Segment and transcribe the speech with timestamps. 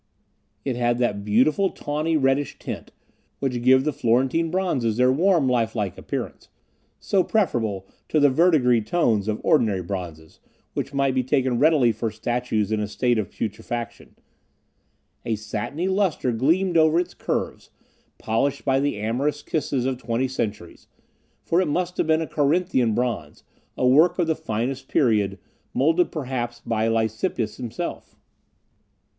[0.65, 2.91] It had that beautiful tawny reddish tint,
[3.37, 6.49] which gives the Florentine bronzes their warm, life like appearance,
[6.99, 10.39] so preferable to the verdigris tones of ordinary bronzes,
[10.73, 14.15] which might be taken readily for statues in a state of putrefaction;
[15.23, 17.69] a satiny luster gleamed over its curves,
[18.17, 20.87] polished by the amorous kisses of twenty centuries;
[21.43, 23.43] for it must have been a Corinthian bronze,
[23.77, 25.37] a work of the finest period,
[25.75, 28.15] molded perhaps by Lysippus himself.